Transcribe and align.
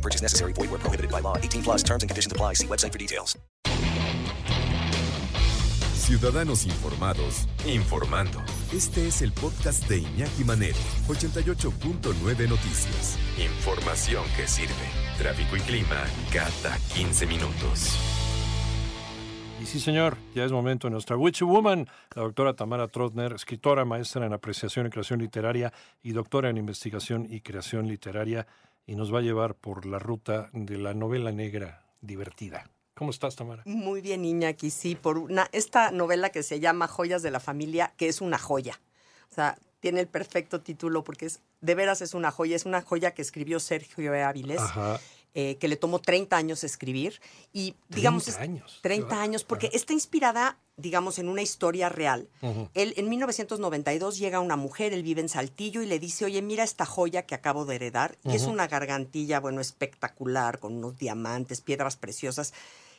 No 0.00 0.02
purchase 0.02 0.22
necessary. 0.22 0.54
Void 0.54 0.70
where 0.70 0.80
prohibited 0.80 1.10
by 1.10 1.20
law. 1.20 1.36
18 1.36 1.62
plus 1.62 1.82
terms 1.82 2.02
and 2.02 2.08
conditions 2.08 2.32
apply. 2.32 2.54
See 2.54 2.66
website 2.66 2.92
for 2.92 2.98
details. 2.98 3.38
Ciudadanos 5.94 6.64
informados, 6.64 7.46
informando. 7.66 8.40
Este 8.72 9.06
es 9.06 9.22
el 9.22 9.30
podcast 9.32 9.86
de 9.88 9.98
Iñaki 9.98 10.42
Manero, 10.44 10.78
88.9 11.06 12.48
Noticias. 12.48 13.16
Información 13.38 14.24
que 14.36 14.48
sirve. 14.48 14.88
Tráfico 15.18 15.56
y 15.56 15.60
clima 15.60 16.02
cada 16.32 16.76
15 16.94 17.26
minutos. 17.26 17.96
Y 19.62 19.66
sí, 19.66 19.78
señor, 19.78 20.16
ya 20.34 20.44
es 20.44 20.52
momento 20.52 20.88
de 20.88 20.92
nuestra 20.92 21.16
Witchy 21.18 21.44
Woman, 21.44 21.86
la 22.16 22.22
doctora 22.22 22.54
Tamara 22.54 22.88
Trotner, 22.88 23.34
escritora, 23.34 23.84
maestra 23.84 24.24
en 24.24 24.32
apreciación 24.32 24.86
y 24.86 24.90
creación 24.90 25.20
literaria 25.20 25.70
y 26.02 26.12
doctora 26.12 26.48
en 26.48 26.56
investigación 26.56 27.26
y 27.28 27.42
creación 27.42 27.86
literaria, 27.86 28.46
y 28.90 28.96
nos 28.96 29.14
va 29.14 29.20
a 29.20 29.22
llevar 29.22 29.54
por 29.54 29.86
la 29.86 30.00
ruta 30.00 30.50
de 30.52 30.76
la 30.76 30.94
novela 30.94 31.30
negra 31.30 31.86
divertida. 32.00 32.68
¿Cómo 32.96 33.12
estás, 33.12 33.36
Tamara? 33.36 33.62
Muy 33.64 34.00
bien, 34.00 34.24
Iñaki, 34.24 34.70
sí, 34.70 34.96
por 34.96 35.16
una, 35.16 35.48
esta 35.52 35.92
novela 35.92 36.30
que 36.30 36.42
se 36.42 36.58
llama 36.58 36.88
Joyas 36.88 37.22
de 37.22 37.30
la 37.30 37.38
Familia, 37.38 37.94
que 37.96 38.08
es 38.08 38.20
una 38.20 38.36
joya. 38.36 38.80
O 39.30 39.34
sea, 39.34 39.56
tiene 39.78 40.00
el 40.00 40.08
perfecto 40.08 40.60
título 40.60 41.04
porque 41.04 41.26
es, 41.26 41.40
de 41.60 41.76
veras 41.76 42.02
es 42.02 42.14
una 42.14 42.32
joya, 42.32 42.56
es 42.56 42.66
una 42.66 42.82
joya 42.82 43.12
que 43.12 43.22
escribió 43.22 43.60
Sergio. 43.60 44.12
Avilés. 44.26 44.58
Ajá. 44.58 44.98
Eh, 45.34 45.56
que 45.58 45.68
le 45.68 45.76
tomó 45.76 46.00
30 46.00 46.36
años 46.36 46.64
escribir 46.64 47.20
y 47.52 47.74
digamos 47.88 48.24
30 48.24 48.40
es- 48.42 48.48
años. 48.48 48.78
30 48.82 49.20
años 49.22 49.44
porque 49.44 49.70
está 49.72 49.92
inspirada 49.92 50.58
digamos 50.76 51.18
en 51.18 51.28
una 51.28 51.42
historia 51.42 51.90
real. 51.90 52.26
Él 52.72 52.94
en 52.96 53.10
1992 53.10 54.16
llega 54.18 54.40
una 54.40 54.56
mujer, 54.56 54.94
él 54.94 55.02
vive 55.02 55.20
en 55.20 55.28
Saltillo 55.28 55.82
y 55.82 55.86
le 55.86 55.98
dice, 55.98 56.24
"Oye, 56.24 56.40
mira 56.40 56.64
esta 56.64 56.86
joya 56.86 57.26
que 57.26 57.34
acabo 57.34 57.66
de 57.66 57.74
heredar." 57.76 58.16
Y 58.24 58.34
es 58.34 58.44
una 58.44 58.66
gargantilla, 58.66 59.40
bueno, 59.40 59.60
espectacular 59.60 60.58
con 60.58 60.74
unos 60.76 60.96
diamantes, 60.96 61.60
piedras 61.60 61.96
preciosas 61.98 62.54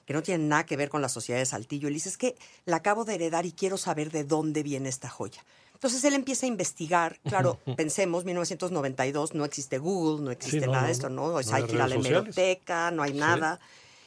que 0.06 0.14
no 0.14 0.22
tienen 0.22 0.48
nada 0.48 0.66
que 0.68 0.78
ver 0.78 0.90
con 0.90 1.02
la 1.02 1.10
sociedad 1.10 1.40
de 1.40 1.46
Saltillo. 1.48 1.88
Le 1.90 1.96
dice, 1.96 2.10
"Es 2.10 2.18
que 2.20 2.36
la 2.66 2.76
acabo 2.78 3.04
de 3.04 3.16
heredar 3.16 3.48
y 3.48 3.52
quiero 3.52 3.78
saber 3.78 4.12
de 4.12 4.26
dónde 4.26 4.62
viene 4.62 4.88
esta 4.88 5.10
joya." 5.10 5.44
Entonces 5.82 6.04
él 6.04 6.14
empieza 6.14 6.46
a 6.46 6.50
investigar, 6.50 7.20
claro, 7.24 7.58
pensemos, 7.76 8.24
1992, 8.24 9.34
no 9.34 9.46
existe 9.46 9.80
Google, 9.80 10.24
no 10.24 10.30
existe 10.30 10.68
no, 10.68 10.74
nada 10.74 10.86
de 10.86 10.92
esto, 10.92 11.10
no. 11.10 11.30
¿no? 11.30 11.34
O 11.38 11.42
sea, 11.42 11.54
No 11.54 11.58
hay 11.58 11.64
que 11.64 11.74
ir 11.76 11.82
a 11.82 11.88
la 11.88 11.96
hemeroteca, 11.96 12.92
no 12.92 13.02
hay 13.02 13.14
Sí. 13.14 13.18
nada. 13.18 13.60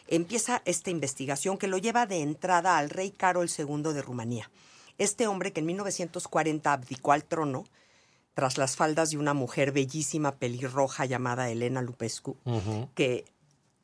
Empieza 0.06 0.62
esta 0.66 0.90
investigación 0.90 1.58
que 1.58 1.66
lo 1.66 1.76
lleva 1.78 2.06
de 2.06 2.20
entrada 2.20 2.78
al 2.78 2.90
rey 2.90 3.10
Carol 3.10 3.50
II 3.50 3.92
de 3.92 4.02
Rumanía. 4.02 4.48
Este 4.98 5.26
hombre 5.26 5.52
que 5.52 5.58
en 5.58 5.66
1940 5.66 6.72
abdicó 6.72 7.10
al 7.10 7.24
trono 7.24 7.64
tras 8.34 8.56
las 8.56 8.76
faldas 8.76 9.10
de 9.10 9.18
una 9.18 9.34
mujer 9.34 9.72
bellísima 9.72 10.36
pelirroja 10.36 11.06
llamada 11.06 11.50
Elena 11.50 11.82
Lupescu, 11.82 12.36
que 12.94 13.24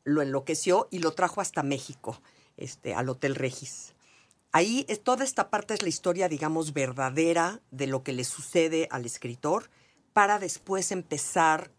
lo 0.05 0.23
enloqueció 0.23 0.87
y 0.93 1.01
lo 1.01 1.11
trajo 1.11 1.41
hasta 1.41 1.65
México, 1.65 2.21
este, 2.57 2.95
al 2.95 3.09
Hotel 3.09 3.35
Regis. 3.35 3.95
Ahí 4.53 4.85
es, 4.89 5.03
toda 5.03 5.25
esta 5.25 5.49
parte 5.49 5.75
es 5.75 5.83
la 5.83 5.89
historia, 5.89 6.29
digamos, 6.29 6.73
verdadera 6.73 7.61
de 7.71 7.87
lo 7.87 8.03
que 8.03 8.13
le 8.13 8.25
sucede 8.25 8.89
al 8.91 9.07
escritor 9.07 9.71
para 10.13 10.41
después 10.41 10.91
empezar, 10.91 11.71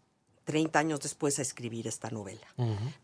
30 0.44 0.78
años 0.78 1.00
después, 1.00 1.38
a 1.38 1.42
escribir 1.42 1.86
esta 1.86 2.10
novela. 2.10 2.46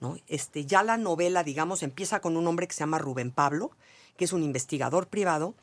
¿no? 0.00 0.16
este, 0.26 0.65
ya 0.66 0.82
la 0.82 0.97
novela, 0.97 1.44
digamos, 1.44 1.82
empieza 1.82 2.21
con 2.21 2.37
un 2.37 2.47
hombre 2.47 2.66
que 2.66 2.75
se 2.75 2.81
llama 2.81 2.99
Rubén 2.99 3.31
Pablo, 3.31 3.71
que 4.16 4.25
es 4.25 4.32
un 4.32 4.43
investigador 4.43 5.06
privado. 5.06 5.54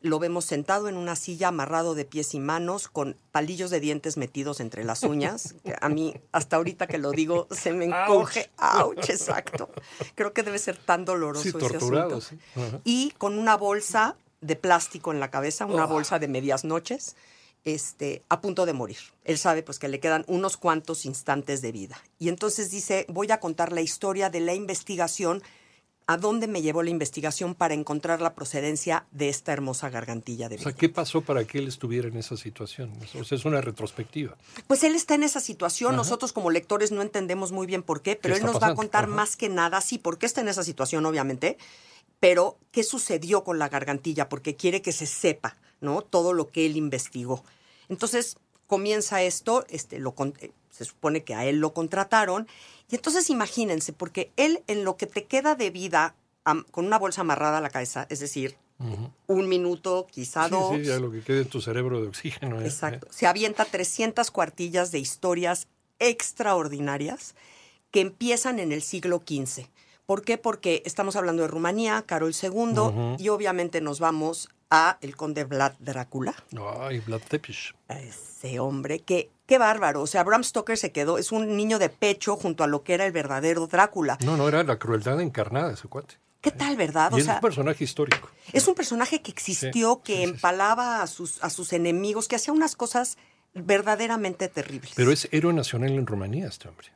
Lo 0.00 0.20
vemos 0.20 0.44
sentado 0.44 0.88
en 0.88 0.96
una 0.96 1.16
silla, 1.16 1.48
amarrado 1.48 1.96
de 1.96 2.04
pies 2.04 2.32
y 2.34 2.38
manos, 2.38 2.86
con 2.86 3.16
palillos 3.32 3.70
de 3.70 3.80
dientes 3.80 4.16
metidos 4.16 4.60
entre 4.60 4.84
las 4.84 5.02
uñas. 5.02 5.56
que 5.64 5.74
a 5.80 5.88
mí, 5.88 6.14
hasta 6.30 6.54
ahorita 6.54 6.86
que 6.86 6.98
lo 6.98 7.10
digo, 7.10 7.48
se 7.50 7.72
me 7.72 7.86
encoge. 7.86 8.50
¡Auch! 8.56 8.96
Exacto. 9.10 9.68
Creo 10.14 10.32
que 10.32 10.44
debe 10.44 10.60
ser 10.60 10.76
tan 10.76 11.04
doloroso 11.04 11.42
Sí, 11.42 11.48
ese 11.48 11.58
torturado, 11.58 12.18
asunto. 12.18 12.20
sí. 12.54 12.62
Y 12.84 13.10
con 13.18 13.36
una 13.36 13.56
bolsa 13.56 14.16
de 14.40 14.54
plástico 14.54 15.10
en 15.10 15.18
la 15.18 15.32
cabeza, 15.32 15.66
una 15.66 15.86
bolsa 15.86 16.20
de 16.20 16.28
medias 16.28 16.62
noches, 16.64 17.16
este, 17.64 18.22
a 18.28 18.40
punto 18.40 18.66
de 18.66 18.72
morir. 18.72 18.98
Él 19.24 19.38
sabe 19.38 19.62
pues 19.62 19.78
que 19.78 19.88
le 19.88 20.00
quedan 20.00 20.24
unos 20.28 20.56
cuantos 20.56 21.06
instantes 21.06 21.62
de 21.62 21.72
vida. 21.72 22.00
Y 22.18 22.28
entonces 22.28 22.70
dice, 22.70 23.06
voy 23.08 23.30
a 23.32 23.40
contar 23.40 23.72
la 23.72 23.80
historia 23.80 24.30
de 24.30 24.40
la 24.40 24.54
investigación, 24.54 25.42
a 26.06 26.18
dónde 26.18 26.46
me 26.46 26.60
llevó 26.60 26.82
la 26.82 26.90
investigación 26.90 27.54
para 27.54 27.72
encontrar 27.72 28.20
la 28.20 28.34
procedencia 28.34 29.06
de 29.10 29.30
esta 29.30 29.54
hermosa 29.54 29.88
gargantilla 29.88 30.50
de 30.50 30.56
O 30.56 30.58
sea, 30.58 30.72
vida. 30.72 30.78
¿qué 30.78 30.88
pasó 30.90 31.22
para 31.22 31.44
que 31.44 31.58
él 31.58 31.66
estuviera 31.66 32.08
en 32.08 32.16
esa 32.18 32.36
situación? 32.36 32.92
O 33.18 33.24
sea, 33.24 33.38
es 33.38 33.44
una 33.46 33.62
retrospectiva. 33.62 34.36
Pues 34.66 34.84
él 34.84 34.94
está 34.94 35.14
en 35.14 35.22
esa 35.22 35.40
situación, 35.40 35.96
nosotros 35.96 36.34
como 36.34 36.50
lectores 36.50 36.92
no 36.92 37.00
entendemos 37.00 37.52
muy 37.52 37.66
bien 37.66 37.82
por 37.82 38.02
qué, 38.02 38.16
pero 38.16 38.36
él 38.36 38.44
nos 38.44 38.62
va 38.62 38.68
a 38.68 38.74
contar 38.74 39.04
Ajá. 39.04 39.14
más 39.14 39.36
que 39.36 39.48
nada, 39.48 39.80
sí, 39.80 39.96
por 39.96 40.18
qué 40.18 40.26
está 40.26 40.42
en 40.42 40.48
esa 40.48 40.62
situación, 40.62 41.06
obviamente, 41.06 41.56
pero 42.20 42.58
qué 42.70 42.84
sucedió 42.84 43.42
con 43.42 43.58
la 43.58 43.70
gargantilla, 43.70 44.28
porque 44.28 44.56
quiere 44.56 44.82
que 44.82 44.92
se 44.92 45.06
sepa, 45.06 45.56
¿no? 45.84 46.02
Todo 46.02 46.32
lo 46.32 46.48
que 46.48 46.66
él 46.66 46.76
investigó. 46.76 47.44
Entonces 47.88 48.36
comienza 48.66 49.22
esto, 49.22 49.64
este, 49.68 49.98
lo, 49.98 50.14
eh, 50.40 50.50
se 50.70 50.84
supone 50.84 51.22
que 51.22 51.34
a 51.34 51.44
él 51.44 51.58
lo 51.60 51.72
contrataron, 51.74 52.48
y 52.90 52.96
entonces 52.96 53.30
imagínense, 53.30 53.92
porque 53.92 54.32
él 54.36 54.62
en 54.66 54.84
lo 54.84 54.96
que 54.96 55.06
te 55.06 55.24
queda 55.24 55.54
de 55.54 55.70
vida, 55.70 56.14
con 56.72 56.84
una 56.86 56.98
bolsa 56.98 57.20
amarrada 57.20 57.58
a 57.58 57.60
la 57.60 57.70
cabeza, 57.70 58.06
es 58.10 58.20
decir, 58.20 58.56
un 59.28 59.48
minuto, 59.48 60.06
quizá 60.10 60.46
Sí, 60.46 60.50
dos. 60.50 60.74
sí, 60.76 60.82
ya 60.84 60.98
lo 60.98 61.10
que 61.10 61.20
quede 61.22 61.42
en 61.42 61.48
tu 61.48 61.60
cerebro 61.60 62.02
de 62.02 62.08
oxígeno. 62.08 62.60
¿eh? 62.60 62.64
Exacto. 62.66 63.06
Se 63.10 63.26
avienta 63.26 63.64
300 63.64 64.30
cuartillas 64.30 64.90
de 64.90 64.98
historias 64.98 65.68
extraordinarias 66.00 67.34
que 67.90 68.00
empiezan 68.00 68.58
en 68.58 68.72
el 68.72 68.82
siglo 68.82 69.22
XV. 69.26 69.66
¿Por 70.06 70.22
qué? 70.22 70.36
Porque 70.36 70.82
estamos 70.84 71.16
hablando 71.16 71.42
de 71.42 71.48
Rumanía, 71.48 72.02
Carol 72.06 72.34
II, 72.34 73.16
y 73.18 73.28
obviamente 73.30 73.80
nos 73.80 74.00
vamos 74.00 74.48
a 74.74 74.98
el 75.00 75.16
conde 75.16 75.44
Vlad 75.44 75.72
Drácula, 75.78 76.34
Ay, 76.80 77.00
Vlad 77.00 77.20
Tepes. 77.28 77.74
a 77.88 77.98
ese 78.00 78.58
hombre 78.60 79.00
que, 79.00 79.30
qué 79.46 79.58
bárbaro, 79.58 80.02
o 80.02 80.06
sea, 80.06 80.22
Bram 80.24 80.42
Stoker 80.44 80.76
se 80.76 80.90
quedó, 80.92 81.16
es 81.18 81.32
un 81.32 81.56
niño 81.56 81.78
de 81.78 81.88
pecho 81.90 82.36
junto 82.36 82.64
a 82.64 82.66
lo 82.66 82.82
que 82.82 82.94
era 82.94 83.06
el 83.06 83.12
verdadero 83.12 83.66
Drácula. 83.66 84.18
No, 84.24 84.36
no, 84.36 84.48
era 84.48 84.62
la 84.64 84.78
crueldad 84.78 85.20
encarnada 85.20 85.72
ese 85.72 85.88
cuate. 85.88 86.16
¿Qué 86.40 86.50
tal, 86.50 86.76
verdad? 86.76 87.10
Y 87.12 87.14
O 87.14 87.18
es 87.18 87.24
sea, 87.24 87.34
un 87.36 87.40
personaje 87.40 87.84
histórico. 87.84 88.28
Es 88.52 88.68
un 88.68 88.74
personaje 88.74 89.22
que 89.22 89.30
existió, 89.30 89.94
Sí, 89.94 90.00
que 90.04 90.12
sí, 90.12 90.18
sí, 90.20 90.24
sí. 90.26 90.30
empalaba 90.34 91.00
a 91.02 91.06
sus, 91.06 91.42
a 91.42 91.48
sus 91.48 91.72
enemigos, 91.72 92.28
que 92.28 92.36
hacía 92.36 92.52
unas 92.52 92.76
cosas 92.76 93.16
verdaderamente 93.54 94.48
terribles. 94.48 94.92
Pero 94.94 95.10
es 95.10 95.28
héroe 95.32 95.52
nacional 95.54 95.90
en 95.92 96.06
Rumanía 96.06 96.48
este 96.48 96.68
hombre. 96.68 96.88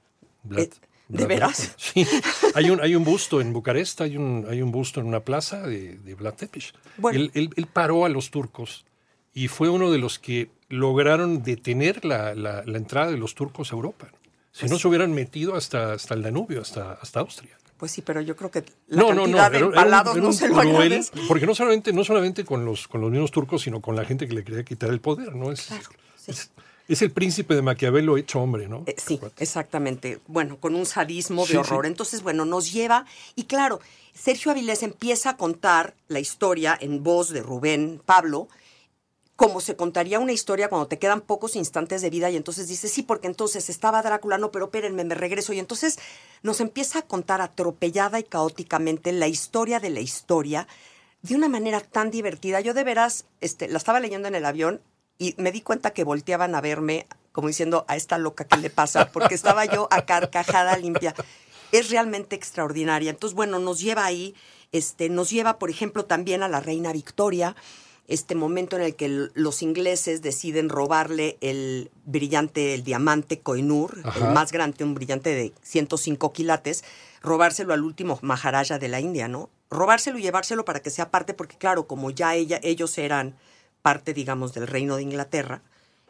Vlad. 0.42 0.68
Eh, 1.10 1.16
¿de 1.16 1.26
veras? 1.26 1.74
Sí. 1.78 2.06
Hay 2.54 2.70
un, 2.70 2.80
hay 2.80 2.94
un 2.94 3.04
busto 3.04 3.40
en 3.40 3.52
Bucarest, 3.52 4.00
hay 4.00 4.16
un, 4.16 4.46
hay 4.48 4.62
un 4.62 4.70
busto 4.72 5.00
en 5.00 5.06
una 5.06 5.20
plaza 5.20 5.62
de, 5.66 5.96
de 5.98 6.14
Vlad 6.14 6.34
Tepes. 6.34 6.72
Bueno. 6.96 7.18
Él, 7.18 7.30
él- 7.34 7.50
él 7.56 7.66
paró 7.66 8.04
a 8.04 8.08
los 8.08 8.30
turcos 8.30 8.84
y 9.32 9.48
fue 9.48 9.68
uno 9.68 9.90
de 9.90 9.98
los 9.98 10.18
que 10.18 10.50
lograron 10.68 11.42
detener 11.42 12.04
la, 12.04 12.34
la- 12.34 12.62
la 12.64 12.78
entrada 12.78 13.10
de 13.10 13.16
los 13.16 13.34
turcos 13.34 13.72
a 13.72 13.76
Europa. 13.76 14.08
Si 14.52 14.60
Pues 14.60 14.72
no 14.72 14.78
se 14.78 14.88
hubieran 14.88 15.12
metido 15.12 15.54
hasta, 15.54 15.92
hasta 15.92 16.14
el 16.14 16.22
Danubio, 16.22 16.60
hasta, 16.62 16.92
hasta 16.94 17.20
Austria. 17.20 17.56
Pues 17.76 17.92
sí, 17.92 18.02
pero 18.02 18.20
yo 18.20 18.34
creo 18.34 18.50
que 18.50 18.64
la 18.88 19.06
cantidad 19.06 19.50
de 19.52 19.58
era- 19.58 19.58
era 19.58 19.66
un- 19.68 19.72
empalados 19.74 20.16
no 20.16 20.32
se 20.32 20.48
lo 20.48 20.54
cruel, 20.54 20.68
agradece. 20.74 21.12
Porque 21.28 21.46
no 21.46 21.54
solamente, 21.54 21.92
no 21.92 22.02
solamente 22.04 22.44
con 22.44 22.64
los, 22.64 22.88
con 22.88 23.00
los 23.00 23.10
mismos 23.10 23.30
turcos, 23.30 23.62
sino 23.62 23.80
con 23.80 23.94
la 23.94 24.04
gente 24.04 24.26
que 24.26 24.34
le 24.34 24.42
quería 24.42 24.64
quitar 24.64 24.90
el 24.90 25.00
poder, 25.00 25.36
¿no? 25.36 25.52
Es, 25.52 25.60
sí. 26.16 26.30
es, 26.32 26.50
es 26.88 27.02
el 27.02 27.10
príncipe 27.12 27.54
de 27.54 27.62
Maquiavelo 27.62 28.16
hecho 28.16 28.40
hombre, 28.40 28.66
¿no? 28.68 28.84
Eh, 28.86 28.96
sí, 28.96 29.20
exactamente. 29.38 30.20
Bueno, 30.26 30.58
con 30.58 30.74
un 30.74 30.86
sadismo 30.86 31.42
de 31.42 31.52
Sí, 31.52 31.56
horror. 31.56 31.84
sí. 31.84 31.88
Entonces, 31.88 32.22
bueno, 32.22 32.44
nos 32.46 32.72
lleva. 32.72 33.04
Y 33.36 33.44
claro, 33.44 33.80
Sergio 34.14 34.50
Avilés 34.50 34.82
empieza 34.82 35.30
a 35.30 35.36
contar 35.36 35.94
la 36.08 36.18
historia 36.18 36.76
en 36.80 37.02
voz 37.02 37.28
de 37.28 37.42
Rubén 37.42 38.00
Pablo, 38.04 38.48
como 39.36 39.60
se 39.60 39.76
contaría 39.76 40.18
una 40.18 40.32
historia 40.32 40.68
cuando 40.68 40.88
te 40.88 40.98
quedan 40.98 41.20
pocos 41.20 41.54
instantes 41.56 42.02
de 42.02 42.10
vida. 42.10 42.30
Y 42.30 42.36
entonces 42.36 42.66
dice, 42.66 42.88
sí, 42.88 43.02
porque 43.02 43.28
entonces 43.28 43.68
estaba 43.70 44.02
Drácula, 44.02 44.38
no, 44.38 44.50
pero 44.50 44.64
espérenme, 44.64 45.04
me 45.04 45.14
regreso. 45.14 45.52
Y 45.52 45.58
entonces 45.58 45.98
nos 46.42 46.60
empieza 46.60 47.00
a 47.00 47.02
contar 47.02 47.40
atropellada 47.40 48.18
y 48.18 48.24
caóticamente 48.24 49.12
la 49.12 49.28
historia 49.28 49.78
de 49.78 49.90
la 49.90 50.00
historia 50.00 50.66
de 51.22 51.34
una 51.36 51.48
manera 51.48 51.80
tan 51.80 52.10
divertida. 52.10 52.60
Yo 52.60 52.74
de 52.74 52.82
veras, 52.82 53.26
este, 53.40 53.68
la 53.68 53.76
estaba 53.78 54.00
leyendo 54.00 54.26
en 54.26 54.34
el 54.34 54.44
avión 54.44 54.80
y 55.18 55.34
me 55.36 55.52
di 55.52 55.60
cuenta 55.60 55.90
que 55.90 56.04
volteaban 56.04 56.54
a 56.54 56.60
verme 56.60 57.06
como 57.32 57.46
diciendo 57.46 57.84
a 57.86 57.94
esta 57.94 58.18
loca 58.18 58.48
qué 58.48 58.56
le 58.56 58.68
pasa, 58.68 59.12
porque 59.12 59.36
estaba 59.36 59.64
yo 59.64 59.86
a 59.92 60.02
carcajada 60.06 60.76
limpia. 60.76 61.14
Es 61.70 61.90
realmente 61.90 62.34
extraordinaria. 62.34 63.10
Entonces, 63.10 63.36
bueno, 63.36 63.60
nos 63.60 63.78
lleva 63.78 64.04
ahí. 64.04 64.34
Este, 64.72 65.08
nos 65.08 65.30
lleva, 65.30 65.58
por 65.58 65.70
ejemplo, 65.70 66.04
también 66.04 66.42
a 66.42 66.48
la 66.48 66.58
reina 66.58 66.92
Victoria, 66.92 67.54
este 68.08 68.34
momento 68.34 68.74
en 68.74 68.82
el 68.82 68.96
que 68.96 69.28
los 69.34 69.62
ingleses 69.62 70.20
deciden 70.20 70.68
robarle 70.68 71.38
el 71.40 71.90
brillante, 72.06 72.74
el 72.74 72.82
diamante 72.82 73.38
Koinur, 73.38 74.00
Ajá. 74.02 74.26
el 74.26 74.34
más 74.34 74.50
grande, 74.50 74.82
un 74.82 74.94
brillante 74.94 75.30
de 75.34 75.52
105 75.62 76.32
quilates, 76.32 76.82
robárselo 77.22 77.72
al 77.72 77.84
último 77.84 78.18
Maharaja 78.20 78.78
de 78.78 78.88
la 78.88 79.00
India, 79.00 79.28
¿no? 79.28 79.48
Robárselo 79.70 80.18
y 80.18 80.22
llevárselo 80.22 80.64
para 80.64 80.80
que 80.80 80.90
sea 80.90 81.10
parte, 81.10 81.34
porque 81.34 81.56
claro, 81.56 81.86
como 81.86 82.10
ya 82.10 82.34
ella, 82.34 82.58
ellos 82.62 82.98
eran 82.98 83.36
parte, 83.82 84.14
digamos, 84.14 84.54
del 84.54 84.66
reino 84.66 84.96
de 84.96 85.02
Inglaterra, 85.02 85.62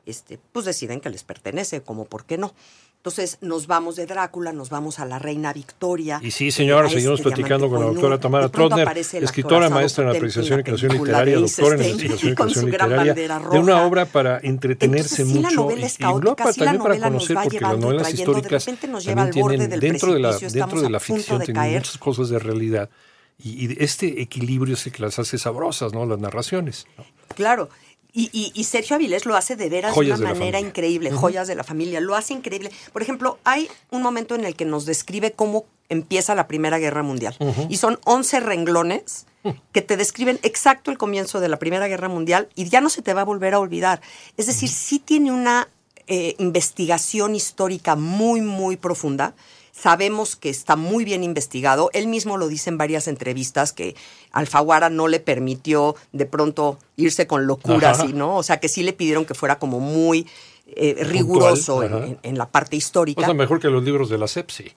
este, 0.06 0.38
pues 0.52 0.64
deciden 0.64 1.00
que 1.00 1.10
les 1.10 1.22
pertenece, 1.24 1.82
como 1.82 2.04
por 2.06 2.24
qué 2.24 2.38
no. 2.38 2.54
Entonces 2.96 3.38
nos 3.40 3.68
vamos 3.68 3.94
de 3.94 4.06
Drácula, 4.06 4.52
nos 4.52 4.70
vamos 4.70 4.98
a 4.98 5.04
la 5.04 5.20
reina 5.20 5.52
Victoria. 5.52 6.18
Y 6.20 6.32
sí, 6.32 6.50
señora, 6.50 6.88
a 6.88 6.90
seguimos 6.90 7.20
este 7.20 7.30
platicando 7.30 7.70
con 7.70 7.78
la 7.80 7.86
doctora 7.86 8.18
Tamara 8.18 8.46
De 8.46 8.50
Trotner, 8.50 8.88
escritora, 8.98 9.70
maestra 9.70 10.02
en 10.10 10.16
apreciación 10.16 10.60
y 10.60 10.62
creación 10.64 10.92
literaria, 10.94 11.36
de 11.36 11.40
doctora 11.42 11.76
en 11.76 11.82
Eisenstein, 11.82 12.10
investigación 12.10 12.32
y 12.32 12.34
creación 12.36 12.64
literaria, 12.66 13.14
de 13.14 13.58
una 13.60 13.86
obra 13.86 14.04
para 14.06 14.40
entretenerse 14.42 15.22
Entonces, 15.22 15.28
sí, 15.28 15.34
la 15.42 15.48
mucho 15.48 15.60
novela 15.62 15.86
es 15.86 15.92
y, 15.92 16.02
y 16.02 16.06
para- 16.06 16.52
sí, 16.52 16.60
la 16.60 16.66
también 16.66 16.82
para 16.82 16.94
novela 16.94 17.10
nos 17.10 17.12
conocer, 17.22 17.36
va 17.36 17.42
porque 17.44 17.60
las 17.60 17.78
novelas 17.78 18.02
trayendo, 18.02 18.32
de 18.32 18.38
históricas 18.38 18.64
repente 18.66 18.88
nos 18.88 19.04
lleva 19.04 19.14
también 19.22 19.36
al 19.36 19.42
borde 19.42 19.56
tienen 19.56 19.70
del 19.70 19.80
dentro 19.80 20.12
de 20.12 20.18
la, 20.18 20.38
dentro 20.38 20.80
de 20.82 20.90
la 20.90 21.00
ficción 21.00 21.38
de 21.38 21.44
tienen 21.44 21.72
muchas 21.74 21.98
cosas 21.98 22.28
de 22.30 22.38
realidad 22.40 22.90
y, 23.38 23.66
y 23.66 23.76
este 23.78 24.20
equilibrio 24.20 24.74
es 24.74 24.84
el 24.86 24.92
que 24.92 25.02
las 25.02 25.18
hace 25.20 25.38
sabrosas, 25.38 25.92
¿no? 25.92 26.04
Las 26.04 26.18
narraciones. 26.18 26.86
¿no? 26.98 27.04
Claro. 27.34 27.68
Y, 28.12 28.30
y- 28.32 28.50
y 28.54 28.64
Sergio 28.64 28.96
Avilés 28.96 29.26
lo 29.26 29.36
hace 29.36 29.54
de 29.54 29.68
veras 29.68 29.94
Joyas 29.94 30.18
de 30.18 30.24
una 30.24 30.34
manera 30.34 30.58
increíble, 30.60 31.10
joyas 31.12 31.46
de 31.46 31.54
la 31.54 31.62
familia, 31.62 32.00
lo 32.00 32.16
hace 32.16 32.32
increíble. 32.34 32.70
Por 32.92 33.02
ejemplo, 33.02 33.38
hay 33.44 33.68
un 33.90 34.02
momento 34.02 34.34
en 34.34 34.44
el 34.44 34.56
que 34.56 34.64
nos 34.64 34.86
describe 34.86 35.32
cómo 35.32 35.66
empieza 35.90 36.34
la 36.34 36.48
Primera 36.48 36.78
Guerra 36.78 37.02
Mundial. 37.02 37.36
Y 37.68 37.76
son 37.76 37.98
11 38.04 38.40
renglones 38.40 39.26
que 39.72 39.82
te 39.82 39.96
describen 39.96 40.38
exacto 40.42 40.90
el 40.90 40.98
comienzo 40.98 41.38
de 41.40 41.48
la 41.48 41.58
Primera 41.58 41.86
Guerra 41.86 42.08
Mundial 42.08 42.48
y 42.54 42.68
ya 42.68 42.80
no 42.80 42.88
se 42.90 43.02
te 43.02 43.14
va 43.14 43.20
a 43.20 43.24
volver 43.24 43.54
a 43.54 43.60
olvidar. 43.60 44.00
Es 44.36 44.46
decir, 44.46 44.68
sí 44.68 44.98
tiene 44.98 45.30
una 45.30 45.68
eh, 46.06 46.34
investigación 46.38 47.34
histórica 47.34 47.94
muy, 47.94 48.40
muy 48.40 48.76
profunda. 48.76 49.34
Sabemos 49.80 50.34
que 50.36 50.48
está 50.50 50.74
muy 50.76 51.04
bien 51.04 51.22
investigado. 51.22 51.90
Él 51.92 52.08
mismo 52.08 52.36
lo 52.36 52.48
dice 52.48 52.68
en 52.70 52.78
varias 52.78 53.06
entrevistas 53.06 53.72
que 53.72 53.94
Alfaguara 54.32 54.90
no 54.90 55.06
le 55.06 55.20
permitió 55.20 55.94
de 56.12 56.26
pronto 56.26 56.78
irse 56.96 57.26
con 57.26 57.46
locuras, 57.46 58.00
Ajá. 58.00 58.08
¿no? 58.12 58.36
O 58.36 58.42
sea, 58.42 58.58
que 58.58 58.68
sí 58.68 58.82
le 58.82 58.92
pidieron 58.92 59.24
que 59.24 59.34
fuera 59.34 59.58
como 59.58 59.78
muy 59.80 60.26
eh, 60.66 60.96
riguroso 61.00 61.82
en, 61.82 61.94
ajá. 61.94 62.06
en- 62.06 62.18
en 62.22 62.38
la 62.38 62.48
parte 62.50 62.76
histórica. 62.76 63.20
O 63.22 63.24
sea, 63.24 63.34
mejor 63.34 63.60
que 63.60 63.68
los 63.68 63.82
libros 63.84 64.08
de 64.10 64.18
la 64.18 64.26
Sepsi, 64.28 64.72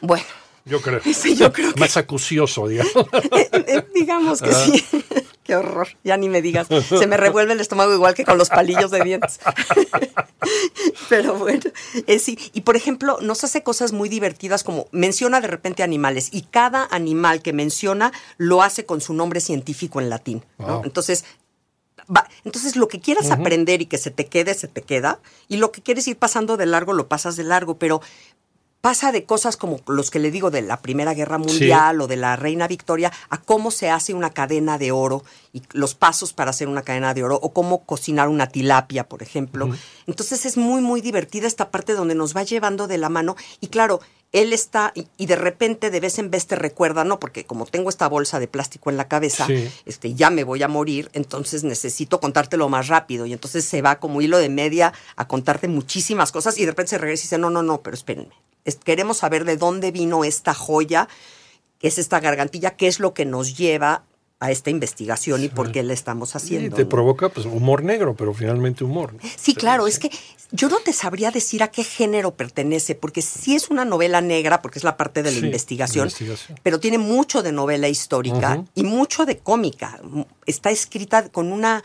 bueno, 0.00 0.24
yo 0.64 0.80
creo. 0.80 1.00
Sí, 1.14 1.36
yo 1.36 1.52
creo 1.52 1.72
que- 1.74 1.80
Más 1.80 1.96
acucioso, 1.96 2.66
digamos. 2.66 2.92
eh, 3.32 3.48
eh, 3.52 3.86
digamos 3.94 4.40
que 4.40 4.50
Ah. 4.50 4.54
sí. 4.54 4.84
Qué 5.44 5.54
horror, 5.54 5.88
ya 6.02 6.16
ni 6.16 6.28
me 6.30 6.40
digas. 6.42 6.66
Se 6.88 7.06
me 7.06 7.16
revuelve 7.18 7.52
el 7.52 7.60
estómago 7.60 7.92
igual 7.94 8.14
que 8.14 8.24
con 8.24 8.38
los 8.38 8.48
palillos 8.48 8.90
de 8.90 9.04
dientes. 9.04 9.38
Pero 11.08 11.34
bueno, 11.34 11.60
eh, 12.06 12.18
sí. 12.18 12.38
Y 12.52 12.62
por 12.62 12.76
ejemplo, 12.76 13.18
nos 13.20 13.44
hace 13.44 13.62
cosas 13.62 13.92
muy 13.92 14.08
divertidas 14.08 14.64
como 14.64 14.86
menciona 14.90 15.40
de 15.40 15.48
repente 15.48 15.82
animales 15.82 16.28
y 16.32 16.42
cada 16.42 16.86
animal 16.90 17.42
que 17.42 17.52
menciona 17.52 18.12
lo 18.38 18.62
hace 18.62 18.86
con 18.86 19.00
su 19.00 19.14
nombre 19.14 19.40
científico 19.40 20.00
en 20.00 20.10
latín. 20.10 20.44
¿no? 20.58 20.66
Wow. 20.76 20.82
Entonces, 20.84 21.24
va- 22.14 22.28
entonces 22.44 22.76
lo 22.76 22.88
que 22.88 23.00
quieras 23.00 23.30
aprender 23.30 23.82
y 23.82 23.86
que 23.86 23.98
se 23.98 24.10
te 24.10 24.26
quede, 24.26 24.54
se 24.54 24.68
te 24.68 24.82
queda. 24.82 25.20
Y 25.48 25.56
lo 25.58 25.72
que 25.72 25.82
quieres 25.82 26.06
ir 26.08 26.16
pasando 26.16 26.56
de 26.56 26.66
largo, 26.66 26.92
lo 26.92 27.08
pasas 27.08 27.36
de 27.36 27.44
largo. 27.44 27.78
Pero 27.78 28.00
pasa 28.84 29.12
de 29.12 29.24
cosas 29.24 29.56
como 29.56 29.80
los 29.86 30.10
que 30.10 30.18
le 30.18 30.30
digo 30.30 30.50
de 30.50 30.60
la 30.60 30.82
Primera 30.82 31.14
Guerra 31.14 31.38
Mundial 31.38 32.02
o 32.02 32.06
de 32.06 32.16
la 32.16 32.36
Reina 32.36 32.68
Victoria 32.68 33.10
a 33.30 33.38
cómo 33.40 33.70
se 33.70 33.88
hace 33.88 34.12
una 34.12 34.28
cadena 34.28 34.76
de 34.76 34.92
oro 34.92 35.24
y 35.54 35.62
los 35.72 35.94
pasos 35.94 36.34
para 36.34 36.50
hacer 36.50 36.68
una 36.68 36.82
cadena 36.82 37.14
de 37.14 37.24
oro 37.24 37.36
o 37.42 37.54
cómo 37.54 37.84
cocinar 37.86 38.28
una 38.28 38.46
tilapia, 38.48 39.08
por 39.08 39.22
ejemplo. 39.22 39.70
Entonces 40.06 40.44
es 40.44 40.58
muy, 40.58 40.82
muy 40.82 41.00
divertida 41.00 41.46
esta 41.46 41.70
parte 41.70 41.94
donde 41.94 42.14
nos 42.14 42.36
va 42.36 42.42
llevando 42.42 42.86
de 42.86 42.98
la 42.98 43.08
mano 43.08 43.36
y 43.58 43.68
claro, 43.68 44.00
él 44.32 44.52
está 44.52 44.92
y, 44.94 45.06
y 45.16 45.24
de 45.26 45.36
repente 45.36 45.90
de 45.90 46.00
vez 46.00 46.18
en 46.18 46.30
vez 46.30 46.46
te 46.46 46.54
recuerda, 46.56 47.04
¿no? 47.04 47.18
Porque 47.18 47.46
como 47.46 47.64
tengo 47.64 47.88
esta 47.88 48.06
bolsa 48.08 48.38
de 48.38 48.48
plástico 48.48 48.90
en 48.90 48.98
la 48.98 49.08
cabeza, 49.08 49.46
Sí. 49.46 49.66
este, 49.86 50.12
ya 50.12 50.28
me 50.28 50.44
voy 50.44 50.62
a 50.62 50.68
morir, 50.68 51.08
entonces 51.14 51.64
necesito 51.64 52.20
contártelo 52.20 52.68
más 52.68 52.88
rápido. 52.88 53.24
Y 53.24 53.32
entonces 53.32 53.64
se 53.64 53.80
va 53.80 53.98
como 53.98 54.20
hilo 54.20 54.36
de 54.36 54.50
media 54.50 54.92
a 55.16 55.26
contarte 55.26 55.68
muchísimas 55.68 56.32
cosas 56.32 56.58
y 56.58 56.66
de 56.66 56.72
repente 56.72 56.90
se 56.90 56.98
regresa 56.98 57.22
y 57.22 57.24
dice, 57.24 57.38
no, 57.38 57.48
no, 57.48 57.62
no, 57.62 57.80
pero 57.80 57.94
espérenme. 57.94 58.34
Queremos 58.84 59.18
saber 59.18 59.44
de 59.44 59.56
dónde 59.56 59.90
vino 59.92 60.24
esta 60.24 60.54
joya, 60.54 61.08
que 61.78 61.88
es 61.88 61.98
esta 61.98 62.20
gargantilla, 62.20 62.76
qué 62.76 62.86
es 62.86 62.98
lo 63.00 63.12
que 63.14 63.24
nos 63.24 63.56
lleva 63.56 64.04
a 64.40 64.50
esta 64.50 64.68
investigación 64.68 65.42
y 65.42 65.48
por 65.48 65.72
qué 65.72 65.82
la 65.82 65.92
estamos 65.94 66.34
Y 66.34 66.36
haciendo. 66.36 66.76
te 66.76 66.82
¿no? 66.82 66.88
provoca 66.88 67.28
pues, 67.30 67.46
humor 67.46 67.82
negro, 67.82 68.14
pero 68.14 68.34
finalmente 68.34 68.84
humor. 68.84 69.14
¿no? 69.14 69.20
Sí, 69.38 69.54
claro, 69.54 69.86
es 69.86 69.98
que 69.98 70.10
yo 70.50 70.68
no 70.68 70.78
te 70.80 70.92
sabría 70.92 71.30
decir 71.30 71.62
a 71.62 71.68
qué 71.68 71.82
género 71.84 72.34
pertenece, 72.34 72.94
porque 72.94 73.22
sí 73.22 73.54
es 73.54 73.70
una 73.70 73.84
novela 73.86 74.20
negra, 74.20 74.60
porque 74.60 74.78
es 74.78 74.84
la 74.84 74.96
parte 74.98 75.22
de 75.22 75.30
la 75.30 75.38
Sí, 75.40 75.46
investigación, 75.46 76.06
investigación. 76.08 76.58
pero 76.62 76.78
tiene 76.80 76.98
mucho 76.98 77.42
de 77.42 77.52
novela 77.52 77.88
histórica 77.88 78.62
y 78.74 78.82
mucho 78.84 79.24
de 79.24 79.38
cómica. 79.38 79.98
Está 80.46 80.70
escrita 80.70 81.28
con 81.30 81.50
una 81.52 81.82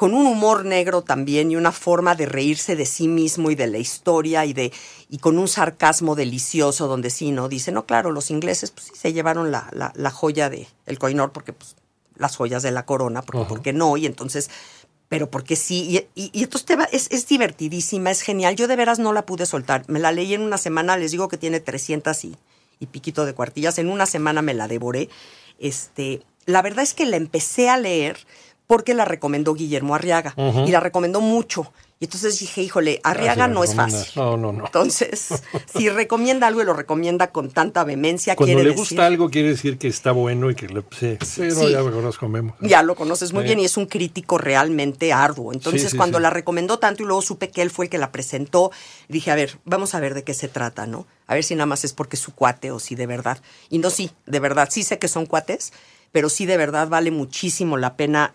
con 0.00 0.14
un 0.14 0.26
humor 0.26 0.64
negro 0.64 1.02
también 1.02 1.50
y 1.50 1.56
una 1.56 1.72
forma 1.72 2.14
de 2.14 2.24
reírse 2.24 2.74
de 2.74 2.86
sí 2.86 3.06
mismo 3.06 3.50
y 3.50 3.54
de 3.54 3.66
la 3.66 3.76
historia 3.76 4.46
y 4.46 4.54
de 4.54 4.72
y 5.10 5.18
con 5.18 5.36
un 5.36 5.46
sarcasmo 5.46 6.14
delicioso 6.14 6.88
donde 6.88 7.10
sí, 7.10 7.32
¿no? 7.32 7.50
Dice, 7.50 7.70
no, 7.70 7.84
claro, 7.84 8.10
los 8.10 8.30
ingleses 8.30 8.70
pues 8.70 8.86
sí 8.86 8.92
se 8.96 9.12
llevaron 9.12 9.50
la, 9.50 9.68
la, 9.72 9.92
la 9.94 10.10
joya 10.10 10.48
de 10.48 10.66
el 10.86 10.98
coinor 10.98 11.32
porque 11.32 11.52
pues 11.52 11.76
las 12.16 12.34
joyas 12.36 12.62
de 12.62 12.70
la 12.70 12.86
corona, 12.86 13.20
porque 13.20 13.40
Ajá. 13.42 13.48
¿por 13.48 13.60
qué 13.60 13.74
no? 13.74 13.98
Y 13.98 14.06
entonces 14.06 14.48
pero 15.10 15.30
porque 15.30 15.54
sí, 15.54 16.06
y, 16.14 16.22
y- 16.22 16.30
y 16.32 16.44
entonces 16.44 16.64
te 16.64 16.76
va- 16.76 16.88
es, 16.90 17.08
es 17.10 17.26
divertidísima, 17.28 18.10
es 18.10 18.22
genial. 18.22 18.56
Yo 18.56 18.68
de 18.68 18.76
veras 18.76 18.98
no 19.00 19.12
la 19.12 19.26
pude 19.26 19.44
soltar. 19.44 19.84
Me 19.86 19.98
la 19.98 20.12
leí 20.12 20.32
en 20.32 20.40
una 20.40 20.56
semana, 20.56 20.96
les 20.96 21.10
digo 21.10 21.28
que 21.28 21.36
tiene 21.36 21.60
300 21.60 22.24
y, 22.24 22.36
y 22.78 22.86
piquito 22.86 23.26
de 23.26 23.34
cuartillas. 23.34 23.76
En 23.78 23.90
una 23.90 24.06
semana 24.06 24.40
me 24.40 24.54
la 24.54 24.66
devoré. 24.66 25.10
Este, 25.58 26.22
la 26.46 26.62
verdad 26.62 26.82
es 26.84 26.94
que 26.94 27.04
la 27.04 27.16
empecé 27.16 27.68
a 27.68 27.76
leer 27.76 28.16
porque 28.70 28.94
la 28.94 29.04
recomendó 29.04 29.52
Guillermo 29.54 29.96
Arriaga 29.96 30.32
y 30.64 30.70
la 30.70 30.78
recomendó 30.78 31.20
mucho. 31.20 31.72
Y 31.98 32.04
entonces 32.04 32.38
dije, 32.38 32.62
híjole, 32.62 33.00
Arriaga 33.02 33.48
no 33.48 33.64
es 33.64 33.74
fácil. 33.74 34.06
No, 34.14 34.36
no, 34.36 34.52
no. 34.52 34.64
Entonces, 34.64 35.42
si 35.76 35.88
recomienda 35.88 36.46
algo 36.46 36.62
y 36.62 36.64
lo 36.64 36.72
recomienda 36.72 37.32
con 37.32 37.50
tanta 37.50 37.82
vehemencia, 37.82 38.36
Cuando 38.36 38.54
quiere 38.54 38.62
le 38.62 38.70
decir- 38.70 38.78
gusta 38.78 39.06
algo 39.06 39.28
quiere 39.28 39.48
decir 39.48 39.76
que 39.76 39.88
está 39.88 40.12
bueno 40.12 40.50
y 40.50 40.54
que 40.54 40.68
le... 40.68 40.82
Sí, 40.96 41.18
sí, 41.20 41.40
no, 41.42 41.50
Sí. 41.56 41.72
ya 41.72 41.82
me 41.82 41.90
conozco 41.90 42.28
Memo. 42.28 42.54
Ya 42.60 42.84
lo 42.84 42.94
conoces 42.94 43.32
muy 43.32 43.42
Sí. 43.42 43.48
bien 43.48 43.58
y 43.58 43.64
es 43.64 43.76
un 43.76 43.86
crítico 43.86 44.38
realmente 44.38 45.12
arduo. 45.12 45.52
Entonces, 45.52 45.92
cuando 45.96 46.20
la 46.20 46.30
recomendó 46.30 46.78
tanto 46.78 47.02
y 47.02 47.06
luego 47.06 47.22
supe 47.22 47.50
que 47.50 47.60
él 47.60 47.70
fue 47.70 47.86
el 47.86 47.90
que 47.90 47.98
la 47.98 48.12
presentó, 48.12 48.70
dije, 49.08 49.32
a 49.32 49.34
ver, 49.34 49.58
vamos 49.64 49.96
a 49.96 50.00
ver 50.00 50.14
de 50.14 50.22
qué 50.22 50.32
se 50.32 50.46
trata, 50.46 50.86
¿no? 50.86 51.08
A 51.26 51.34
ver 51.34 51.42
si 51.42 51.56
nada 51.56 51.66
más 51.66 51.82
es 51.84 51.92
porque 51.92 52.14
es 52.14 52.22
su 52.22 52.32
cuate 52.36 52.70
o 52.70 52.78
si 52.78 52.94
de 52.94 53.06
verdad. 53.08 53.38
Y 53.68 53.78
no, 53.78 53.90
sí, 53.90 54.12
de 54.26 54.38
verdad, 54.38 54.68
sí 54.70 54.84
sé 54.84 55.00
que 55.00 55.08
son 55.08 55.26
cuates, 55.26 55.72
pero 56.12 56.28
sí 56.30 56.46
de 56.46 56.56
verdad 56.56 56.88
vale 56.88 57.10
muchísimo 57.10 57.76
la 57.76 57.96
pena 57.96 58.32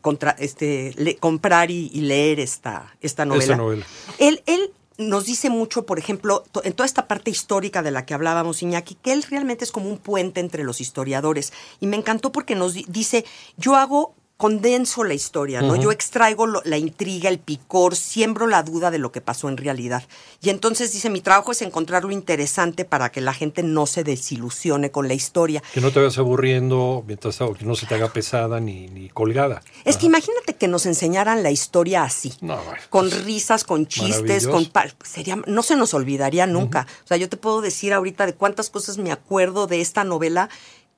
contra, 0.00 0.30
este, 0.38 0.94
le- 0.96 1.16
comprar 1.16 1.70
y, 1.70 1.90
y 1.92 2.02
leer 2.02 2.40
esta, 2.40 2.94
esta 3.00 3.24
novela. 3.24 3.42
Esta 3.44 3.56
novela. 3.56 3.86
Él, 4.18 4.42
él 4.46 4.70
nos 4.98 5.24
dice 5.24 5.48
mucho, 5.50 5.86
por 5.86 5.98
ejemplo, 5.98 6.44
to- 6.52 6.62
en 6.64 6.74
toda 6.74 6.86
esta 6.86 7.08
parte 7.08 7.30
histórica 7.30 7.82
de 7.82 7.90
la 7.90 8.04
que 8.04 8.14
hablábamos, 8.14 8.62
Iñaki, 8.62 8.96
que 8.96 9.12
él 9.12 9.22
realmente 9.22 9.64
es 9.64 9.72
como 9.72 9.88
un 9.88 9.98
puente 9.98 10.40
entre 10.40 10.62
los 10.62 10.80
historiadores. 10.80 11.52
Y 11.80 11.86
me 11.86 11.96
encantó 11.96 12.32
porque 12.32 12.54
nos 12.54 12.74
di- 12.74 12.84
dice, 12.88 13.24
yo 13.56 13.76
hago, 13.76 14.14
condenso 14.40 15.04
la 15.04 15.12
historia, 15.12 15.60
¿no? 15.60 15.76
Yo 15.76 15.92
extraigo 15.92 16.46
lo- 16.46 16.62
la 16.64 16.78
intriga, 16.78 17.28
el 17.28 17.38
picor, 17.38 17.94
siembro 17.94 18.46
la 18.46 18.62
duda 18.62 18.90
de 18.90 18.96
lo 18.96 19.12
que 19.12 19.20
pasó 19.20 19.50
en 19.50 19.58
realidad. 19.58 20.02
Y 20.40 20.48
entonces 20.48 20.94
dice, 20.94 21.10
mi 21.10 21.20
trabajo 21.20 21.52
es 21.52 21.60
encontrar 21.60 22.04
lo 22.04 22.10
interesante 22.10 22.86
para 22.86 23.12
que 23.12 23.20
la 23.20 23.34
gente 23.34 23.62
no 23.62 23.84
se 23.84 24.02
desilusione 24.02 24.90
con 24.90 25.08
la 25.08 25.12
historia. 25.14 25.62
Que 25.74 25.82
no 25.82 25.90
te 25.92 25.98
vayas 26.00 26.16
aburriendo 26.16 27.04
mientras 27.06 27.36
que 27.36 27.66
no 27.66 27.74
se 27.74 27.84
te 27.84 27.96
haga 27.96 28.08
pesada 28.14 28.60
ni, 28.60 28.86
ni 28.88 29.10
colgada. 29.10 29.60
Es 29.84 29.98
que 29.98 30.06
imagínate 30.06 30.54
que 30.54 30.68
nos 30.68 30.86
enseñaran 30.86 31.42
la 31.42 31.50
historia 31.50 32.02
así. 32.02 32.32
No, 32.40 32.56
bueno. 32.56 32.80
con 32.88 33.10
risas, 33.10 33.64
con 33.64 33.86
chistes, 33.86 34.48
con 34.48 34.66
sería 35.04 35.36
no 35.46 35.62
se 35.62 35.76
nos 35.76 35.92
olvidaría 35.92 36.46
nunca. 36.46 36.86
O 37.04 37.06
sea, 37.08 37.18
yo 37.18 37.28
te 37.28 37.36
puedo 37.36 37.60
decir 37.60 37.92
ahorita 37.92 38.24
de 38.24 38.32
cuántas 38.32 38.70
cosas 38.70 38.96
me 38.96 39.12
acuerdo 39.12 39.66
de 39.66 39.82
esta 39.82 40.02
novela 40.02 40.48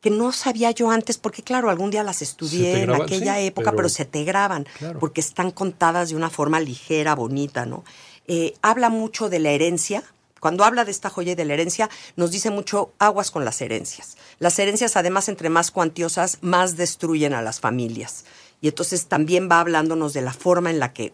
que 0.03 0.11
no 0.11 0.33
sabía 0.33 0.71
yo 0.73 0.91
antes, 0.91 1.17
porque 1.17 1.43
claro, 1.43 1.71
algún 1.71 1.91
día 1.91 2.03
las 2.03 2.21
estudié 2.21 2.83
en 2.83 2.91
aquella 2.91 3.37
sí, 3.37 3.47
época, 3.47 3.71
pero, 3.71 3.77
pero- 3.77 3.89
se 3.89 4.05
te 4.05 4.25
graban, 4.25 4.67
Claro. 4.79 4.99
porque 4.99 5.21
están 5.23 5.51
contadas 5.53 6.11
de 6.11 6.17
una 6.17 6.29
forma 6.29 6.61
ligera, 6.61 7.15
bonita, 7.15 7.65
¿no? 7.65 7.85
Eh, 8.27 8.55
habla 8.63 8.91
mucho 8.91 9.31
de 9.31 9.39
la 9.39 9.51
herencia. 9.53 10.03
Cuando 10.41 10.65
habla 10.65 10.85
de 10.85 10.91
esta 10.91 11.09
joya 11.09 11.33
y 11.33 11.35
de 11.37 11.45
la 11.45 11.55
herencia, 11.55 11.89
nos 12.17 12.33
dice 12.33 12.51
mucho 12.51 12.91
aguas 12.99 13.31
con 13.31 13.45
las 13.45 13.61
herencias. 13.61 14.17
Las 14.41 14.59
herencias, 14.59 14.97
además, 14.97 15.29
entre 15.29 15.49
más 15.51 15.71
cuantiosas, 15.71 16.39
más 16.41 16.77
destruyen 16.77 17.33
a 17.33 17.43
las 17.43 17.61
familias. 17.61 18.25
Y 18.61 18.67
entonces 18.69 19.07
también 19.07 19.49
va 19.49 19.61
hablándonos 19.61 20.13
de 20.15 20.21
la 20.23 20.33
forma 20.33 20.71
en 20.71 20.81
la 20.81 20.93
que 20.93 21.13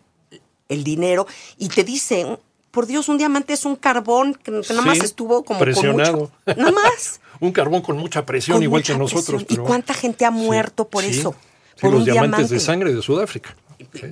el 0.70 0.82
dinero 0.82 1.26
y 1.58 1.68
te 1.68 1.84
dicen, 1.84 2.38
por 2.70 2.86
Dios, 2.86 3.08
un 3.10 3.18
diamante 3.18 3.52
es 3.52 3.64
un 3.66 3.76
carbón 3.76 4.34
que, 4.34 4.60
que 4.62 4.72
nada 4.74 4.82
más 4.86 4.98
Sí, 4.98 5.04
estuvo 5.04 5.42
como 5.44 5.58
presionado. 5.60 6.12
con 6.12 6.20
mucho, 6.20 6.32
nada 6.60 6.72
más. 6.72 7.20
Un 7.40 7.52
carbón 7.52 7.82
con 7.82 7.96
mucha 7.96 8.24
presión, 8.26 8.56
Con 8.56 8.62
igual 8.64 8.80
mucha 8.80 8.92
que 8.94 8.98
nosotros. 8.98 9.44
¿Y 9.48 9.56
cuánta 9.56 9.94
gente 9.94 10.24
ha 10.24 10.30
muerto 10.30 10.88
por 10.88 11.04
sí, 11.04 11.10
eso? 11.10 11.34
sí, 11.74 11.80
Por 11.82 11.90
los 11.92 12.00
un 12.00 12.04
diamantes 12.06 12.30
diamante. 12.38 12.54
de 12.54 12.60
sangre 12.60 12.94
de 12.94 13.02
Sudáfrica. 13.02 13.56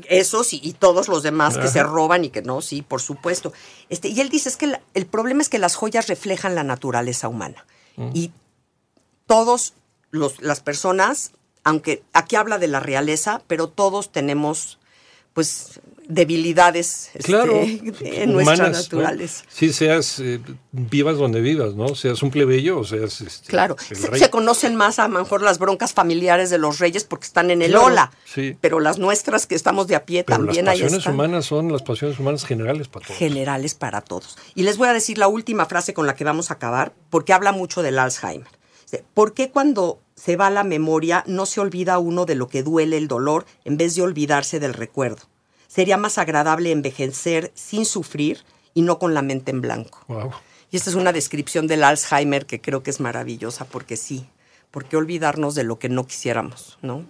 Esos 0.08 0.52
y, 0.52 0.60
y 0.62 0.74
todos 0.74 1.08
los 1.08 1.24
demás 1.24 1.58
que 1.58 1.66
se 1.66 1.82
roban 1.82 2.24
y 2.24 2.30
que 2.30 2.40
no, 2.42 2.62
sí, 2.62 2.82
por 2.82 3.00
supuesto. 3.02 3.52
Este, 3.88 4.08
y 4.08 4.20
él 4.20 4.28
dice 4.28 4.48
es 4.48 4.56
que 4.56 4.68
la- 4.68 4.80
el 4.94 5.06
problema 5.06 5.42
es 5.42 5.48
que 5.48 5.58
las 5.58 5.74
joyas 5.74 6.06
reflejan 6.06 6.54
la 6.54 6.62
naturaleza 6.62 7.26
humana. 7.28 7.66
Mm. 7.96 8.10
Y 8.14 8.30
todos 9.26 9.74
los, 10.12 10.40
las 10.40 10.60
personas, 10.60 11.32
aunque 11.64 12.04
aquí 12.12 12.36
habla 12.36 12.58
de 12.58 12.68
la 12.68 12.78
realeza, 12.78 13.42
pero 13.48 13.68
todos 13.68 14.12
tenemos 14.12 14.78
pues 15.36 15.78
debilidades 16.08 17.10
este, 17.14 17.32
en 18.22 18.32
nuestra 18.32 18.54
humanas, 18.54 18.88
¿no? 18.92 19.00
naturaleza. 19.00 19.44
Sí, 19.48 19.72
seas, 19.72 20.18
eh, 20.20 20.40
vivas 20.72 21.18
donde 21.18 21.40
vivas, 21.40 21.74
¿no? 21.74 21.94
Seas 21.94 22.22
un 22.22 22.30
plebeyo 22.30 22.78
o 22.78 22.84
seas 22.84 23.20
este, 23.20 23.48
Claro, 23.48 23.76
se, 23.78 23.94
se 23.96 24.30
conocen 24.30 24.76
más 24.76 24.98
a 24.98 25.08
lo 25.08 25.18
mejor 25.18 25.42
las 25.42 25.58
broncas 25.58 25.92
familiares 25.92 26.48
de 26.48 26.58
los 26.58 26.78
reyes 26.78 27.04
porque 27.04 27.26
están 27.26 27.50
en 27.50 27.60
el 27.60 27.72
Claro, 27.72 27.86
ola, 27.86 28.12
sí. 28.24 28.56
pero 28.60 28.80
las 28.80 28.98
nuestras 28.98 29.46
que 29.46 29.54
estamos 29.56 29.88
de 29.88 29.96
a 29.96 30.06
pie 30.06 30.24
Pero 30.24 30.38
también 30.38 30.64
las 30.66 30.72
ahí 30.74 30.80
pasiones 30.80 30.98
están. 31.00 31.14
humanas 31.14 31.44
son 31.44 31.70
las 31.70 31.82
pasiones 31.82 32.18
humanas 32.18 32.44
generales 32.46 32.88
para 32.88 33.04
todos. 33.06 33.18
generales 33.18 33.74
para 33.74 34.00
todos. 34.00 34.38
Y 34.54 34.62
les 34.62 34.78
voy 34.78 34.88
a 34.88 34.92
decir 34.94 35.18
la 35.18 35.28
última 35.28 35.66
frase 35.66 35.92
con 35.92 36.06
la 36.06 36.14
que 36.14 36.24
vamos 36.24 36.50
a 36.50 36.54
acabar, 36.54 36.94
porque 37.10 37.32
habla 37.32 37.52
mucho 37.52 37.82
del 37.82 37.98
Alzheimer. 37.98 38.46
Dice, 38.86 39.04
¿Por 39.14 39.34
qué 39.34 39.50
cuando 39.50 40.00
se 40.14 40.36
va 40.36 40.48
la 40.48 40.64
memoria 40.64 41.24
no 41.26 41.44
se 41.44 41.60
olvida 41.60 41.98
uno 41.98 42.24
de 42.24 42.36
lo 42.36 42.48
que 42.48 42.62
duele 42.62 42.96
el 42.96 43.08
dolor 43.08 43.44
en 43.64 43.76
vez 43.76 43.94
de 43.94 44.02
olvidarse 44.02 44.60
del 44.60 44.74
recuerdo? 44.74 45.22
Sería 45.66 45.96
más 45.96 46.18
agradable 46.18 46.70
envejecer 46.70 47.52
sin 47.54 47.84
sufrir 47.84 48.44
y 48.72 48.82
no 48.82 48.98
con 48.98 49.12
la 49.12 49.22
mente 49.22 49.50
en 49.50 49.60
blanco. 49.60 50.00
Wow. 50.08 50.30
Y 50.70 50.76
esta 50.76 50.90
es 50.90 50.96
una 50.96 51.12
descripción 51.12 51.66
del 51.66 51.84
Alzheimer 51.84 52.46
que 52.46 52.60
creo 52.60 52.82
que 52.82 52.90
es 52.90 53.00
maravillosa, 53.00 53.64
porque 53.64 53.96
sí, 53.96 54.26
¿por 54.70 54.84
qué 54.84 54.96
olvidarnos 54.96 55.54
de 55.54 55.64
lo 55.64 55.78
que 55.78 55.88
no 55.88 56.06
quisiéramos, 56.06 56.78
no? 56.82 57.04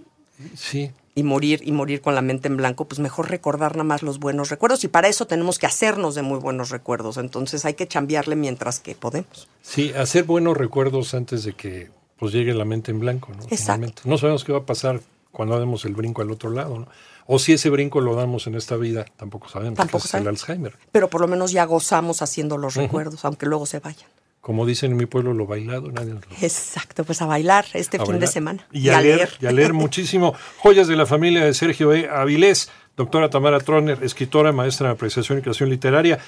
Sí, 0.54 0.92
y 1.16 1.22
morir 1.22 1.62
y 1.64 1.72
morir 1.72 2.02
con 2.02 2.14
la 2.14 2.20
mente 2.20 2.46
en 2.46 2.58
blanco, 2.58 2.84
pues 2.84 3.00
mejor 3.00 3.30
recordar 3.30 3.72
nada 3.72 3.84
más 3.84 4.02
los 4.02 4.20
buenos 4.20 4.50
recuerdos 4.50 4.84
y 4.84 4.88
para 4.88 5.08
eso 5.08 5.26
tenemos 5.26 5.58
que 5.58 5.64
hacernos 5.64 6.14
de 6.14 6.20
muy 6.20 6.38
buenos 6.38 6.68
recuerdos. 6.68 7.16
Entonces 7.16 7.64
hay 7.64 7.72
que 7.72 7.88
chambearle 7.88 8.36
mientras 8.36 8.80
que 8.80 8.94
podemos. 8.94 9.48
sí, 9.62 9.92
hacer 9.94 10.24
buenos 10.24 10.56
recuerdos 10.56 11.14
antes 11.14 11.42
de 11.44 11.54
que 11.54 11.90
pues 12.18 12.32
llegue 12.32 12.52
la 12.52 12.66
mente 12.66 12.90
en 12.90 13.00
blanco, 13.00 13.32
¿no? 13.32 13.42
Exacto. 13.44 13.62
Finalmente. 13.62 14.02
No 14.04 14.18
sabemos 14.18 14.44
qué 14.44 14.52
va 14.52 14.58
a 14.58 14.66
pasar 14.66 15.00
cuando 15.32 15.58
demos 15.58 15.86
el 15.86 15.94
brinco 15.94 16.20
al 16.20 16.30
otro 16.30 16.50
lado, 16.50 16.80
¿no? 16.80 16.88
O 17.26 17.38
si 17.38 17.54
ese 17.54 17.70
brinco 17.70 18.00
lo 18.00 18.14
damos 18.14 18.46
en 18.46 18.54
esta 18.54 18.76
vida, 18.76 19.06
tampoco 19.16 19.48
sabemos. 19.48 19.76
Tampoco 19.78 20.04
es 20.04 20.14
el. 20.14 20.28
Alzheimer. 20.28 20.74
Pero 20.92 21.08
por 21.08 21.22
lo 21.22 21.28
menos 21.28 21.50
ya 21.50 21.64
gozamos 21.64 22.20
haciendo 22.22 22.58
los 22.58 22.74
recuerdos, 22.74 23.24
aunque 23.24 23.46
luego 23.46 23.66
se 23.66 23.80
vayan. 23.80 24.08
Como 24.46 24.64
dicen 24.64 24.92
en 24.92 24.96
mi 24.96 25.06
pueblo, 25.06 25.34
lo 25.34 25.44
bailado, 25.44 25.90
nadie 25.90 26.14
nos 26.14 26.24
lo 26.24 26.36
Exacto, 26.40 27.02
pues 27.02 27.20
a 27.20 27.26
bailar 27.26 27.64
este 27.72 27.96
a 27.96 28.06
fin 28.06 28.20
de 28.20 28.28
semana. 28.28 28.64
Y, 28.70 28.90
a, 28.90 29.00
leer, 29.00 29.28
y 29.40 29.46
a 29.46 29.50
leer 29.50 29.72
muchísimo. 29.72 30.36
Joyas 30.58 30.86
de 30.86 30.94
la 30.94 31.04
familia 31.04 31.44
de 31.44 31.52
Sergio 31.52 31.92
E. 31.92 32.08
Avilés, 32.08 32.70
doctora 32.96 33.28
Tamara 33.28 33.58
Troner, 33.58 34.04
escritora, 34.04 34.52
maestra 34.52 34.86
en 34.86 34.92
apreciación 34.92 35.40
y 35.40 35.42
creación 35.42 35.68
literaria. 35.68 36.20